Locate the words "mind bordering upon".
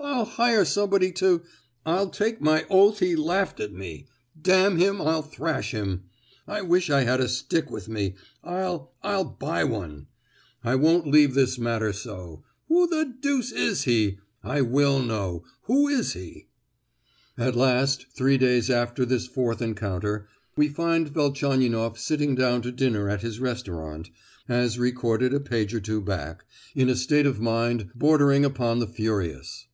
27.40-28.78